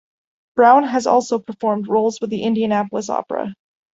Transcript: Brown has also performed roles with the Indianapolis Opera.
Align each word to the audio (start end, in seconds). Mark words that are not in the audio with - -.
Brown 0.55 0.85
has 0.85 1.05
also 1.05 1.37
performed 1.37 1.87
roles 1.87 2.19
with 2.19 2.31
the 2.31 2.41
Indianapolis 2.41 3.07
Opera. 3.07 3.53